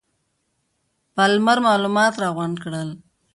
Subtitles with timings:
[1.15, 2.89] پالمر معلومات راغونډ کړل.